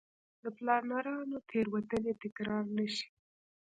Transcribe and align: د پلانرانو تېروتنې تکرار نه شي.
د 0.41 0.43
پلانرانو 0.57 1.37
تېروتنې 1.49 2.13
تکرار 2.21 2.65
نه 2.75 2.85
شي. 2.95 3.07